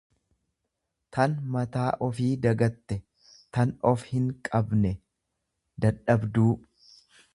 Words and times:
tan 1.17 1.33
mataa 1.55 1.89
ofii 2.07 2.29
dagatte, 2.45 2.97
tan 3.57 3.75
of 3.91 4.07
hinqabne, 4.15 4.95
dadhabduu. 5.87 6.49